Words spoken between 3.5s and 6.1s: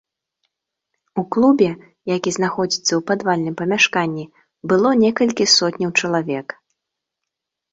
памяшканні, было некалькі сотняў